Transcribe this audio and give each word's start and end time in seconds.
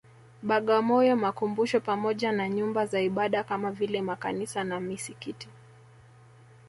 Bagamoyo 0.43 1.15
makumbusho 1.15 1.79
pamoja 1.81 2.31
na 2.31 2.49
Nyumba 2.49 2.85
za 2.85 3.01
Ibada 3.01 3.43
kama 3.43 3.71
vile 3.71 4.01
Makanisa 4.01 4.63
na 4.63 4.79
Misikiti 4.79 5.47